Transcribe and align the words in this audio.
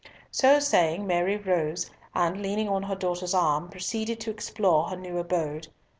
So 0.31 0.57
saying 0.59 1.05
Mary 1.05 1.37
rose, 1.37 1.91
and 2.15 2.41
leaning 2.41 2.67
on 2.67 2.81
her 2.81 2.95
daughter's 2.95 3.35
arm, 3.35 3.69
proceeded 3.69 4.19
to 4.21 4.31
explore 4.31 4.85
her 4.89 4.95
new 4.97 5.19
abode. 5.19 5.67